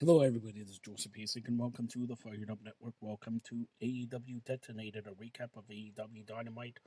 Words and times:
Hello, 0.00 0.22
everybody. 0.22 0.60
This 0.60 0.74
is 0.74 0.78
Joseph 0.78 1.10
Pasek, 1.10 1.48
and 1.48 1.58
welcome 1.58 1.88
to 1.88 2.06
the 2.06 2.14
Fired 2.14 2.48
Up 2.52 2.60
Network. 2.62 2.94
Welcome 3.00 3.40
to 3.48 3.66
AEW 3.82 4.44
Detonated, 4.44 5.08
a 5.08 5.10
recap 5.10 5.56
of 5.56 5.64
AEW 5.68 6.24
Dynamite 6.24 6.78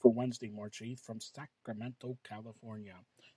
for 0.00 0.10
Wednesday, 0.10 0.48
March 0.48 0.80
8th 0.82 1.00
from 1.00 1.20
Sacramento, 1.20 2.16
California. 2.26 2.94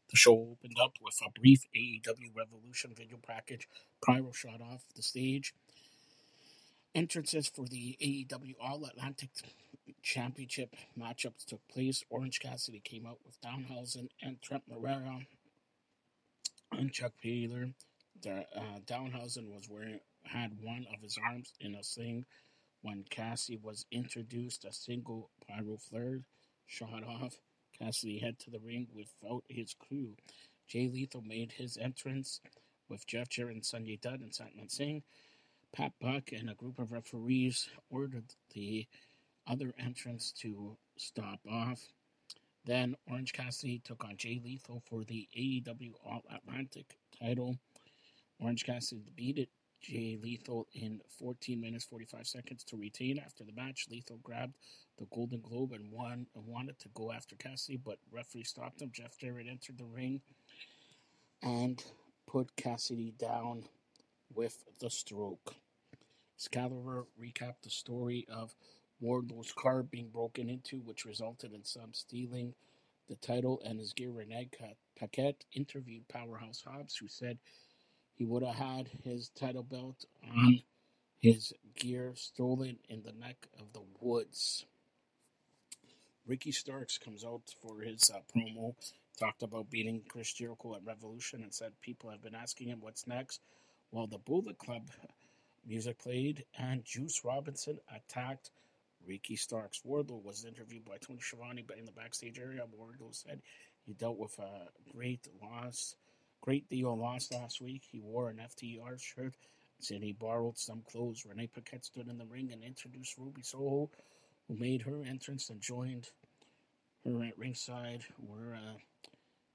The 0.10 0.16
show 0.16 0.32
opened 0.32 0.78
up 0.82 0.94
with 1.02 1.20
a 1.26 1.38
brief 1.38 1.66
AEW 1.76 2.38
Revolution 2.38 2.94
video 2.96 3.18
package. 3.18 3.68
Pyro 4.02 4.32
shot 4.32 4.62
off 4.62 4.86
the 4.96 5.02
stage. 5.02 5.54
Entrances 6.96 7.50
for 7.50 7.66
the 7.66 7.98
AEW 8.02 8.54
All 8.62 8.86
Atlantic 8.86 9.32
Championship 10.02 10.74
matchups 10.98 11.44
took 11.46 11.68
place. 11.68 12.02
Orange 12.10 12.40
Cassidy 12.40 12.80
came 12.80 13.06
out 13.06 13.20
with 13.26 13.42
Danhausen 13.42 14.08
and 14.22 14.42
Trent 14.42 14.64
Beretta 14.70 15.26
and 16.72 16.94
Chuck 16.94 17.12
Taylor 17.22 17.72
the 18.22 18.46
uh, 18.56 18.80
Danhausen 18.86 19.54
was 19.54 19.70
wearing 19.70 20.00
had 20.24 20.52
one 20.62 20.86
of 20.94 21.02
his 21.02 21.18
arms 21.24 21.54
in 21.60 21.76
a 21.76 21.84
sling 21.84 22.26
when 22.82 23.06
Cassie 23.10 23.60
was 23.62 23.86
introduced. 23.92 24.66
A 24.66 24.74
single 24.74 25.30
pyro 25.48 25.78
flare 25.78 26.22
shot 26.66 27.04
off. 27.04 27.36
Cassidy 27.78 28.20
head 28.20 28.40
to 28.40 28.50
the 28.50 28.60
ring 28.60 28.88
without 28.94 29.44
his 29.50 29.74
crew. 29.74 30.16
Jay 30.68 30.88
Lethal 30.88 31.22
made 31.22 31.52
his 31.52 31.78
entrance 31.78 32.42
with 32.90 33.06
Jeff 33.06 33.30
Jarrett 33.30 33.56
and 33.56 33.64
Sonjay 33.64 34.00
Dutt 34.02 34.20
and 34.20 34.32
Satnam 34.32 34.70
Singh. 34.70 35.04
Pat 35.74 35.94
Buck 36.02 36.32
and 36.32 36.50
a 36.50 36.56
group 36.56 36.80
of 36.80 36.92
referees 36.92 37.70
ordered 37.90 38.34
the 38.54 38.88
other 39.46 39.74
entrance 39.78 40.32
to 40.32 40.78
stop 40.98 41.40
off. 41.50 41.82
Then 42.66 42.96
Orange 43.10 43.32
Cassidy 43.34 43.80
took 43.80 44.04
on 44.04 44.18
Jay 44.18 44.42
Lethal 44.44 44.82
for 44.90 45.04
the 45.04 45.28
AEW 45.38 45.94
All 46.06 46.24
Atlantic 46.34 46.98
title. 47.18 47.58
Orange 48.40 48.66
Cassidy 48.66 49.02
beat 49.16 49.50
Jay 49.82 50.18
Lethal 50.22 50.68
in 50.74 51.02
14 51.20 51.60
minutes 51.60 51.86
45 51.86 52.28
seconds 52.28 52.64
to 52.66 52.78
retain. 52.78 53.20
After 53.20 53.44
the 53.44 53.54
match, 53.54 53.88
Lethal 53.90 54.18
grabbed 54.18 54.56
the 54.98 55.06
Golden 55.14 55.42
Globe 55.42 55.74
and 55.74 55.92
won 55.92 56.28
and 56.36 56.46
wanted 56.46 56.80
to 56.80 56.90
go 56.94 57.12
after 57.12 57.36
Cassidy, 57.36 57.78
but 57.78 58.00
referee 58.12 58.44
stopped 58.44 58.82
him. 58.82 58.92
Jeff 58.94 59.18
Jarrett 59.18 59.48
entered 59.50 59.78
the 59.78 59.86
ring 59.86 60.22
and 61.42 61.84
put 62.28 62.56
Cassidy 62.56 63.12
down 63.18 63.64
with 64.34 64.64
the 64.80 64.90
stroke. 64.90 65.56
Excalibur 66.36 67.06
recapped 67.20 67.62
the 67.64 67.70
story 67.70 68.28
of 68.30 68.56
Wardlow's 69.00 69.54
car 69.54 69.84
being 69.84 70.10
broken 70.10 70.50
into, 70.50 70.78
which 70.80 71.06
resulted 71.06 71.54
in 71.54 71.64
some 71.64 71.94
stealing 71.94 72.54
the 73.08 73.16
title 73.16 73.62
and 73.66 73.80
his 73.80 73.94
gear. 73.94 74.12
Renee 74.12 74.50
Paquette 75.00 75.46
interviewed 75.54 76.08
Powerhouse 76.08 76.64
Hobbs, 76.66 76.96
who 76.96 77.08
said 77.08 77.38
he 78.18 78.26
would 78.26 78.44
have 78.44 78.56
had 78.56 78.90
his 79.04 79.30
title 79.30 79.64
belt 79.64 80.06
on 80.24 80.62
his 81.20 81.54
gear 81.76 82.14
stolen 82.16 82.78
in 82.90 83.04
the 83.04 83.14
neck 83.14 83.48
of 83.60 83.74
the 83.74 83.84
woods. 84.02 84.66
Ricky 86.26 86.52
Starks 86.52 86.98
comes 86.98 87.24
out 87.24 87.44
for 87.62 87.80
his 87.82 88.12
uh, 88.14 88.20
promo, 88.36 88.76
talked 89.18 89.44
about 89.44 89.70
beating 89.70 90.02
Chris 90.10 90.34
Jericho 90.34 90.76
at 90.76 90.86
Revolution, 90.86 91.42
and 91.44 91.54
said 91.54 91.72
people 91.82 92.10
have 92.10 92.22
been 92.22 92.36
asking 92.36 92.68
him 92.68 92.80
what's 92.82 93.08
next. 93.08 93.40
While 93.92 94.08
the 94.08 94.18
Bullet 94.18 94.58
Club 94.58 94.90
music 95.66 96.00
played 96.00 96.46
and 96.58 96.84
Juice 96.84 97.22
Robinson 97.24 97.80
attacked 97.94 98.52
Ricky 99.06 99.36
Starks. 99.36 99.82
Wardlow 99.86 100.24
was 100.24 100.46
interviewed 100.46 100.86
by 100.86 100.98
Tony 100.98 101.20
Schiavone 101.22 101.66
in 101.78 101.86
the 101.86 101.92
backstage 101.92 102.40
area. 102.40 102.64
Wardlow 102.78 103.14
said 103.14 103.42
he 103.86 103.94
dealt 103.94 104.18
with 104.18 104.38
a 104.40 104.68
great 104.92 105.28
loss 105.42 105.96
Great 106.48 106.70
deal 106.70 106.98
lost 106.98 107.34
last 107.34 107.60
week. 107.60 107.84
He 107.92 108.00
wore 108.00 108.30
an 108.30 108.38
FTR 108.38 108.98
shirt. 108.98 109.36
Said 109.82 110.02
he 110.02 110.14
borrowed 110.14 110.58
some 110.58 110.82
clothes. 110.90 111.26
Renee 111.26 111.50
Paquette 111.54 111.84
stood 111.84 112.08
in 112.08 112.18
the 112.18 112.26
ring 112.26 112.52
and 112.54 112.64
introduced 112.64 113.18
Ruby 113.18 113.42
Soho, 113.42 113.90
who 114.48 114.56
made 114.56 114.82
her 114.84 115.04
entrance 115.04 115.50
and 115.50 115.60
joined 115.60 116.08
her 117.04 117.22
at 117.26 117.38
ringside 117.38 118.06
were 118.18 118.56
uh, 118.56 118.78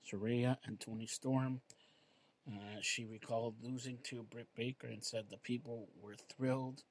Saraya 0.07 0.59
and 0.67 0.79
Toni 0.79 1.07
Storm. 1.07 1.63
Uh, 2.47 2.81
she 2.83 3.07
recalled 3.07 3.55
losing 3.63 3.97
to 4.03 4.25
Britt 4.25 4.49
Baker 4.55 4.89
and 4.89 5.03
said 5.03 5.25
the 5.31 5.39
people 5.39 5.89
were 6.03 6.17
thrilled. 6.37 6.83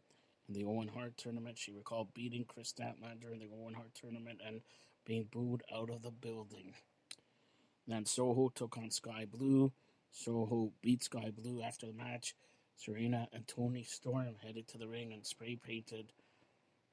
In 0.48 0.56
the 0.56 0.66
Owen 0.66 0.88
Hart 0.88 1.16
tournament, 1.16 1.60
she 1.60 1.72
recalled 1.72 2.12
beating 2.16 2.46
Kris 2.46 2.74
Statlander 2.74 3.22
during 3.22 3.40
the 3.40 3.50
Owen 3.56 3.76
Hart 3.76 3.94
tournament 3.94 4.42
and 4.44 4.62
being 5.06 5.28
booed 5.32 5.62
out 5.72 5.92
of 5.92 6.02
the 6.02 6.10
building. 6.10 6.74
Then 7.88 8.06
Soho 8.06 8.50
took 8.50 8.80
on 8.80 8.90
Skye 8.90 9.28
Blue. 9.32 9.72
Soho 10.12 10.72
beat 10.82 11.04
Skye 11.04 11.32
Blue 11.32 11.62
after 11.62 11.88
the 11.88 11.94
match. 11.94 12.36
Serena 12.76 13.28
and 13.32 13.48
Toni 13.48 13.84
Storm 13.84 14.36
headed 14.44 14.68
to 14.70 14.78
the 14.78 14.88
ring 14.88 15.14
and 15.14 15.26
spray 15.26 15.56
painted 15.56 16.12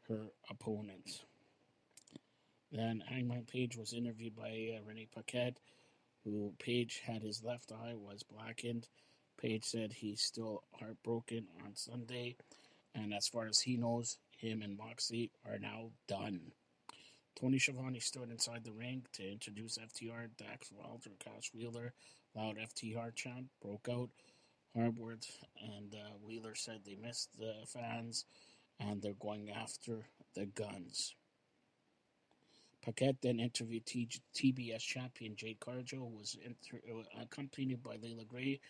her 0.09 0.27
opponents. 0.51 1.25
Then 2.71 3.03
Hangman 3.07 3.47
Page 3.47 3.77
was 3.77 3.95
interviewed 3.95 4.37
by 4.37 4.77
uh, 4.77 4.83
Renee 4.87 5.09
Paquette, 5.15 5.59
who 6.25 6.53
Page 6.59 7.01
had 7.05 7.23
his 7.23 7.43
left 7.43 7.73
eye 7.73 7.95
was 7.95 8.23
blackened. 8.23 8.89
Page 9.41 9.65
said 9.65 9.93
he's 9.93 10.21
still 10.21 10.63
heartbroken 10.79 11.47
on 11.65 11.75
Sunday, 11.75 12.37
and 12.95 13.15
as 13.15 13.29
far 13.29 13.47
as 13.47 13.61
he 13.61 13.77
knows, 13.77 14.19
him 14.37 14.63
and 14.63 14.77
Moxley 14.77 15.31
are 15.47 15.59
now 15.59 15.91
done. 16.07 16.53
Tony 17.41 17.59
Schiavone 17.59 18.01
stood 18.01 18.31
inside 18.31 18.65
the 18.65 18.73
ring 18.73 19.07
to 19.13 19.31
introduce 19.31 19.79
FTR. 19.79 20.29
Dax 20.37 20.73
Wilder, 20.73 21.11
Cash 21.21 21.53
Wheeler, 21.55 21.95
loud 22.35 22.57
FTR 22.57 23.15
chant 23.15 23.47
broke 23.63 23.89
out. 23.91 24.11
Harwood 24.77 25.25
and 25.61 25.95
uh, 25.95 26.11
Wheeler 26.25 26.55
said 26.55 26.81
they 26.85 26.97
missed 27.03 27.31
the 27.39 27.55
fans 27.67 28.25
and 28.79 29.03
they're 29.03 29.15
going 29.15 29.51
after 29.51 30.07
the 30.35 30.47
Gunns. 30.47 31.15
Paquette 32.83 33.17
then 33.23 33.41
interviewed 33.41 33.87
T- 33.87 34.09
TBS 34.35 34.81
champion 34.81 35.35
Jade 35.37 35.59
Cargill, 35.61 36.11
who 36.11 36.19
was 36.19 36.37
inter- 36.45 36.83
uh, 36.89 37.23
accompanied 37.23 37.83
by 37.83 37.97
Leila 38.01 38.25
Grey. 38.25 38.61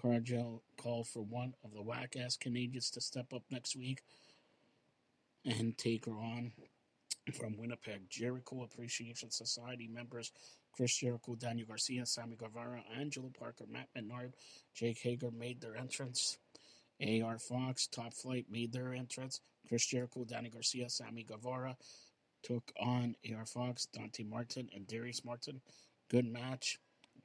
Cargill 0.00 0.62
called 0.80 1.08
for 1.08 1.22
one 1.22 1.54
of 1.64 1.74
the 1.74 1.82
whack 1.82 2.14
ass 2.18 2.36
Canadians 2.36 2.90
to 2.92 3.00
step 3.00 3.32
up 3.34 3.42
next 3.50 3.76
week 3.76 4.02
and 5.44 5.76
take 5.76 6.06
her 6.06 6.12
on 6.12 6.52
from 7.34 7.56
Winnipeg, 7.58 8.08
Jericho 8.08 8.62
Appreciation 8.62 9.30
Society 9.30 9.88
members 9.92 10.32
Chris 10.72 10.96
Jericho, 10.96 11.34
Daniel 11.34 11.66
Garcia, 11.66 12.06
Sammy 12.06 12.36
Guevara, 12.36 12.82
Angelo 12.98 13.30
Parker, 13.38 13.64
Matt 13.70 13.88
Menard, 13.94 14.34
Jake 14.74 14.98
Hager 14.98 15.30
made 15.30 15.60
their 15.60 15.76
entrance. 15.76 16.38
AR 17.00 17.38
Fox, 17.38 17.86
Top 17.86 18.12
Flight 18.12 18.46
made 18.50 18.72
their 18.72 18.92
entrance. 18.92 19.40
Chris 19.68 19.86
Jericho, 19.86 20.24
Danny 20.24 20.50
Garcia, 20.50 20.88
Sammy 20.88 21.22
Guevara 21.22 21.76
took 22.42 22.72
on 22.80 23.14
AR 23.34 23.46
Fox, 23.46 23.86
Dante 23.86 24.24
Martin, 24.24 24.68
and 24.74 24.86
Darius 24.86 25.24
Martin. 25.24 25.60
Good 26.08 26.26
match. 26.26 26.78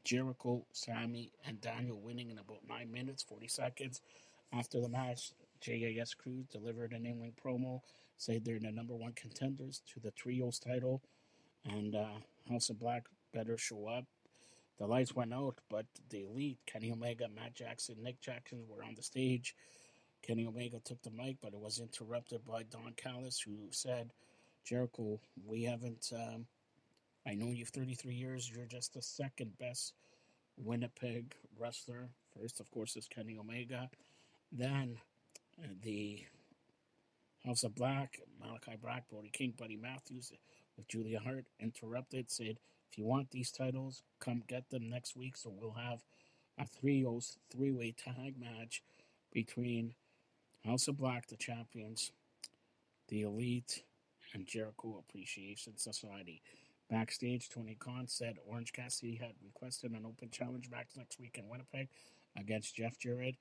Jericho, 0.03 0.66
Sammy, 0.74 1.32
and 1.48 1.62
Daniel 1.62 2.02
winning 2.02 2.30
in 2.30 2.38
about 2.38 2.68
9 2.68 2.92
minutes, 2.92 3.24
40 3.24 3.48
seconds. 3.48 4.02
After 4.52 4.82
the 4.82 4.90
match, 4.90 5.32
JAS 5.62 6.14
Crew 6.14 6.44
delivered 6.52 6.92
an 6.92 7.06
in 7.06 7.32
promo 7.42 7.82
say 8.18 8.40
they're 8.40 8.59
the 8.59 8.72
number 8.72 8.96
one 8.96 9.14
contenders 9.14 9.82
to 9.94 10.00
the 10.00 10.12
trios 10.12 10.59
title, 10.59 11.02
and 11.66 11.96
uh, 11.96 12.20
House 12.50 12.70
of 12.70 12.80
Black 12.80 13.08
better 13.34 13.58
show 13.58 13.88
up. 13.88 14.06
The 14.80 14.88
lights 14.88 15.16
went 15.16 15.34
out, 15.34 15.60
but 15.70 15.86
the 16.10 16.24
elite, 16.24 16.60
Kenny 16.66 16.92
Omega, 16.92 17.28
Matt 17.30 17.54
Jackson, 17.54 17.96
Nick 18.02 18.20
Jackson, 18.22 18.64
were 18.68 18.84
on 18.84 18.96
the 18.96 19.04
stage. 19.04 19.56
Kenny 20.24 20.46
Omega 20.46 20.80
took 20.80 21.02
the 21.04 21.12
mic, 21.12 21.38
but 21.42 21.54
it 21.54 21.60
was 21.60 21.80
interrupted 21.80 22.46
by 22.46 22.64
Don 22.64 22.94
Callis, 22.96 23.40
who 23.40 23.68
said, 23.72 24.12
Jericho, 24.66 25.20
we 25.46 25.64
haven't, 25.64 26.12
um, 26.16 26.46
I 27.28 27.36
know 27.36 27.52
you've 27.52 27.70
33 27.70 28.14
years, 28.14 28.50
you're 28.50 28.66
just 28.66 28.94
the 28.94 29.02
second 29.02 29.58
best 29.60 29.94
Winnipeg 30.58 31.36
wrestler. 31.60 32.10
First, 32.40 32.60
of 32.60 32.72
course, 32.72 32.96
is 32.96 33.08
Kenny 33.08 33.38
Omega. 33.38 33.90
Then 34.52 34.98
uh, 35.62 35.68
the 35.82 36.24
House 37.46 37.64
of 37.64 37.76
Black, 37.76 38.20
Malachi 38.40 38.78
Black, 38.82 39.09
Brody 39.09 39.29
King, 39.29 39.53
Buddy 39.58 39.76
Matthews 39.76 40.32
with 40.78 40.87
Julia 40.87 41.20
Hart 41.20 41.46
interrupted, 41.59 42.29
said, 42.29 42.58
if 42.91 42.97
you 42.97 43.05
want 43.05 43.31
these 43.31 43.52
titles, 43.52 44.03
come 44.20 44.43
get 44.47 44.70
them 44.70 44.90
next 44.90 45.16
week. 45.16 45.35
So 45.35 45.52
we'll 45.55 45.72
have 45.72 46.03
a 46.59 46.66
trios 46.79 47.37
three 47.52 47.72
way 47.72 47.91
tag 47.97 48.35
match 48.40 48.84
between 49.31 49.96
House 50.66 50.87
of 50.87 50.97
Black, 50.97 51.28
the 51.28 51.35
champions, 51.35 52.11
the 53.08 53.23
Elite, 53.23 53.84
and 54.34 54.46
Jericho 54.46 54.97
Appreciation 54.99 55.78
Society. 55.78 56.41
Backstage, 56.90 57.49
Tony 57.49 57.76
Khan 57.79 58.08
said 58.08 58.37
Orange 58.47 58.73
Cassidy 58.73 59.16
had 59.16 59.34
requested 59.43 59.91
an 59.91 60.05
open 60.05 60.29
challenge 60.29 60.69
match 60.69 60.90
next 60.96 61.19
week 61.19 61.37
in 61.40 61.49
Winnipeg 61.49 61.90
against 62.37 62.76
Jeff 62.76 62.99
Jarrett. 62.99 63.35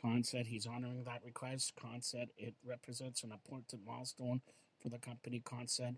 Khan 0.00 0.24
said 0.24 0.46
he's 0.46 0.66
honoring 0.66 1.04
that 1.04 1.22
request. 1.24 1.74
Khan 1.80 2.00
said 2.00 2.28
it 2.36 2.54
represents 2.64 3.22
an 3.22 3.32
important 3.32 3.82
milestone 3.86 4.40
for 4.82 4.88
the 4.88 4.98
company. 4.98 5.40
Khan 5.44 5.66
said 5.66 5.96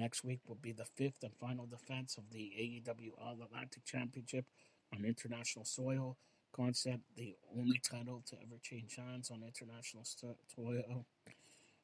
next 0.00 0.24
week 0.24 0.40
will 0.48 0.58
be 0.60 0.72
the 0.72 0.86
fifth 0.96 1.22
and 1.22 1.32
final 1.38 1.66
defense 1.66 2.16
of 2.16 2.30
the 2.32 2.38
AEW 2.58 3.10
All 3.20 3.36
Atlantic 3.42 3.84
Championship 3.84 4.46
on 4.94 5.04
international 5.04 5.66
soil. 5.66 6.16
Concept, 6.52 7.02
the 7.16 7.36
only 7.56 7.78
title 7.78 8.22
to 8.26 8.36
ever 8.36 8.58
change 8.62 8.96
hands 8.96 9.30
on 9.30 9.42
international 9.44 10.04
soil. 10.04 11.04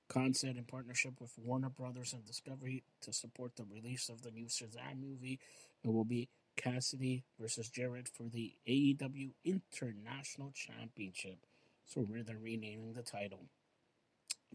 Concept 0.08 0.56
in 0.56 0.64
partnership 0.64 1.20
with 1.20 1.32
Warner 1.36 1.68
Brothers 1.68 2.14
and 2.14 2.24
Discovery 2.24 2.82
to 3.02 3.12
support 3.12 3.54
the 3.56 3.64
release 3.64 4.08
of 4.08 4.22
the 4.22 4.30
new 4.30 4.46
Shazam 4.46 5.00
movie. 5.00 5.38
It 5.84 5.92
will 5.92 6.04
be 6.04 6.28
Cassidy 6.56 7.22
versus 7.38 7.68
Jarrett 7.68 8.08
for 8.08 8.24
the 8.24 8.54
AEW 8.66 9.30
International 9.44 10.52
Championship. 10.54 11.38
So 11.86 12.00
we're 12.00 12.24
renaming 12.42 12.94
the 12.94 13.02
title. 13.02 13.44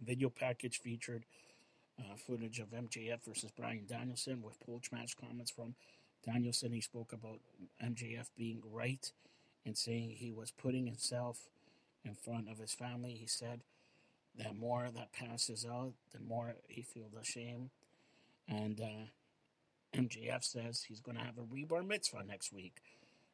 Video 0.03 0.29
package 0.29 0.79
featured 0.79 1.25
uh, 2.01 2.15
footage 2.15 2.59
of 2.59 2.71
MJF 2.71 3.23
versus 3.27 3.51
Bryan 3.51 3.85
Danielson 3.87 4.41
with 4.41 4.59
post 4.59 4.91
match 4.91 5.15
comments 5.17 5.51
from 5.51 5.75
Danielson. 6.25 6.71
He 6.71 6.81
spoke 6.81 7.13
about 7.13 7.39
MJF 7.83 8.29
being 8.37 8.61
right 8.71 9.11
and 9.65 9.77
saying 9.77 10.11
he 10.11 10.31
was 10.31 10.51
putting 10.51 10.85
himself 10.85 11.47
in 12.03 12.15
front 12.15 12.49
of 12.49 12.57
his 12.57 12.73
family. 12.73 13.13
He 13.13 13.27
said 13.27 13.61
that 14.37 14.55
more 14.55 14.89
that 14.93 15.11
passes 15.13 15.65
out, 15.65 15.93
the 16.13 16.19
more 16.19 16.55
he 16.67 16.81
feels 16.81 17.13
ashamed. 17.19 17.69
And 18.47 18.81
uh, 18.81 19.97
MJF 19.97 20.43
says 20.43 20.83
he's 20.87 21.01
going 21.01 21.17
to 21.17 21.23
have 21.23 21.37
a 21.37 21.41
rebar 21.41 21.85
mitzvah 21.85 22.23
next 22.27 22.51
week. 22.51 22.81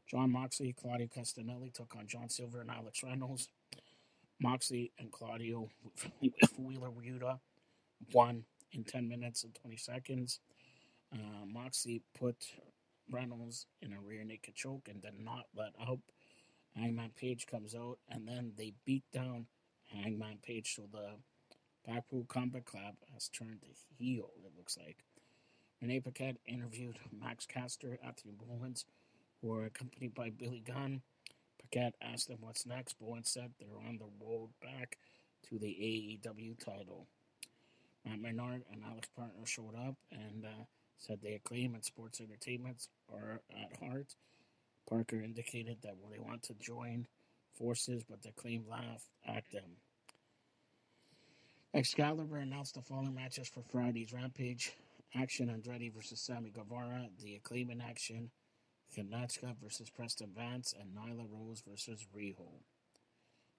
Jon 0.08 0.32
Moxley, 0.32 0.74
Claudio 0.74 1.08
Castagnoli 1.08 1.74
took 1.74 1.96
on 1.98 2.08
John 2.08 2.30
Silver 2.30 2.62
and 2.62 2.72
Alex 2.72 3.04
Reynolds. 3.04 3.50
Moxley 4.40 4.92
and 5.00 5.12
Claudio 5.12 5.70
Wheeler 6.58 6.90
Yuta 6.90 7.40
won 8.14 8.44
in 8.72 8.84
10 8.84 9.08
minutes 9.08 9.44
and 9.44 9.56
20 9.56 9.78
seconds. 9.78 10.40
Uh, 11.14 11.46
put 12.18 12.46
Reynolds 13.10 13.66
in 13.82 13.94
a 13.94 14.00
rear 14.02 14.24
naked 14.24 14.56
choke 14.56 14.88
and 14.90 15.02
did 15.02 15.20
not 15.20 15.46
let 15.56 15.74
up. 15.80 16.00
Hangman 16.76 17.12
Page 17.16 17.48
comes 17.48 17.74
out 17.74 17.98
and 18.10 18.28
then 18.28 18.52
they 18.58 18.74
beat 18.86 19.04
down 19.14 19.48
Hangman 19.94 20.40
Page. 20.44 20.76
So 20.76 20.84
the 20.92 21.16
Blackpool 21.86 22.26
Combat 22.28 22.66
Club 22.66 22.96
has 23.14 23.30
turned 23.30 23.62
the 23.62 23.74
heel, 23.98 24.32
it 24.44 24.52
looks 24.58 24.78
like. 24.78 24.98
Renee 25.82 26.02
Paquette 26.02 26.38
interviewed 26.46 27.00
Max 27.12 27.46
Caster, 27.46 27.98
Anthony 28.04 28.34
Bowens, 28.34 28.86
who 29.42 29.54
are 29.54 29.66
accompanied 29.66 30.14
by 30.14 30.30
Billy 30.30 30.60
Gunn. 30.66 31.02
Paquette 31.60 31.96
asked 32.02 32.28
them 32.28 32.40
what's 32.42 32.66
next. 32.66 33.00
Bowens 33.00 33.30
said 33.30 33.52
they're 33.60 33.88
on 33.88 34.00
the 34.00 34.26
road 34.26 34.50
back 34.62 34.98
to 35.50 35.58
the 35.60 35.68
AEW 35.68 36.58
title. 36.64 37.08
Matt 38.08 38.22
Menard 38.22 38.64
and 38.72 38.82
Alex 38.90 39.08
Partner 39.16 39.46
showed 39.46 39.76
up 39.76 39.96
and 40.12 40.46
uh, 40.46 40.64
said 40.98 41.20
they 41.22 41.34
acclaim 41.34 41.74
and 41.74 41.84
sports 41.84 42.22
entertainments 42.22 42.90
are 43.12 43.42
at 43.52 43.78
heart. 43.80 44.16
Parker 44.90 45.22
indicated 45.22 45.78
that 45.84 45.96
they 46.10 46.20
want 46.20 46.44
to 46.44 46.54
join 46.54 47.06
forces, 47.58 48.04
but 48.10 48.22
the 48.22 48.32
claim 48.32 48.64
laughed 48.70 49.10
at 49.26 49.44
them. 49.52 49.78
Excalibur 51.74 52.38
announced 52.38 52.76
the 52.76 52.82
following 52.82 53.14
matches 53.14 53.50
for 53.50 53.62
Friday's 53.62 54.14
Rampage. 54.14 54.74
Action 55.16 55.50
Andretti 55.50 55.94
versus 55.94 56.20
Sammy 56.20 56.50
Guevara, 56.50 57.08
the 57.22 57.36
Acclaim 57.36 57.70
in 57.72 57.82
Action, 57.82 58.30
Kanachka 58.96 59.56
versus 59.62 59.90
Preston 59.90 60.32
Vance, 60.36 60.74
and 60.80 60.96
Nyla 60.96 61.26
Rose 61.32 61.64
versus 61.68 62.06
Riho. 62.16 62.48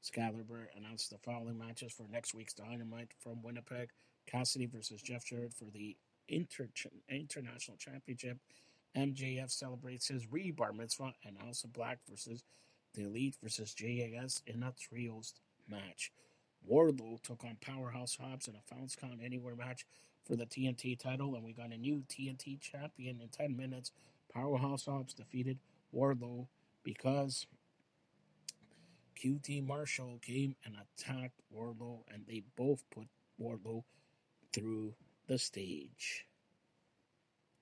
Excalibur 0.01 0.71
announced 0.77 1.11
the 1.11 1.19
following 1.19 1.59
matches 1.59 1.93
for 1.93 2.07
next 2.11 2.35
week's 2.35 2.55
Dynamite 2.55 3.13
from 3.19 3.43
Winnipeg. 3.43 3.91
Cassidy 4.29 4.67
versus 4.67 5.03
Jeff 5.03 5.25
Jarrett 5.25 5.55
for 5.55 5.65
the 5.73 5.97
Inter- 6.29 6.69
International 7.09 7.77
Championship. 7.77 8.39
MJF 8.97 9.51
celebrates 9.51 10.09
his 10.09 10.27
rebar 10.27 10.75
mitzvah, 10.75 11.13
and 11.25 11.39
Aleister 11.39 11.73
Black 11.73 11.99
versus 12.09 12.43
the 12.95 13.05
Elite 13.05 13.37
versus 13.43 13.75
JAS 13.75 14.43
in 14.47 14.63
a 14.63 14.73
trios 14.79 15.35
match. 15.69 16.13
Wardlow 16.69 17.23
took 17.23 17.45
on 17.45 17.57
Powerhouse 17.61 18.17
Hobbs 18.21 18.49
in 18.49 18.55
a 18.55 18.75
Falls 18.75 18.97
Count 18.97 19.21
Anywhere 19.23 19.55
match 19.55 19.87
for 20.25 20.37
the 20.37 20.47
TNT 20.47 20.99
title, 20.99 21.35
and 21.35 21.45
we 21.45 21.53
got 21.53 21.73
a 21.73 21.79
new 21.79 22.03
TNT 22.09 22.61
champion 22.61 23.21
in 23.21 23.29
10 23.29 23.57
minutes. 23.57 23.93
Powerhouse 24.33 24.87
Hobbs 24.87 25.15
defeated 25.15 25.59
Wardlow 25.95 26.47
because 26.83 27.47
QT 29.17 29.67
Marshall 29.67 30.19
came 30.21 30.57
and 30.65 30.75
attacked 30.77 31.41
Wardlow, 31.55 32.01
and 32.13 32.25
they 32.27 32.43
both 32.57 32.85
put 32.91 33.09
Wardlow 33.41 33.85
through 34.59 34.95
the 35.29 35.39
stage. 35.39 36.28